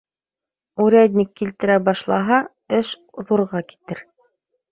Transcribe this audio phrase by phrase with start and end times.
[0.85, 2.39] Урядник килтертә башлаһа,
[2.79, 2.91] эш
[3.27, 4.05] ҙурға китер.